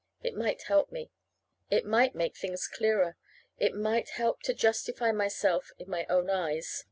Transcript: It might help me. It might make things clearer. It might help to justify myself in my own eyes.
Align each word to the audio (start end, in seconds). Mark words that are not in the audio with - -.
It 0.23 0.33
might 0.35 0.63
help 0.63 0.91
me. 0.91 1.11
It 1.69 1.85
might 1.85 2.15
make 2.15 2.35
things 2.35 2.67
clearer. 2.67 3.17
It 3.59 3.75
might 3.75 4.09
help 4.09 4.41
to 4.45 4.53
justify 4.55 5.11
myself 5.11 5.73
in 5.77 5.87
my 5.91 6.07
own 6.09 6.27
eyes. 6.27 6.79